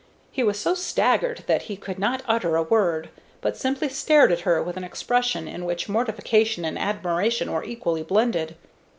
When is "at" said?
4.31-4.39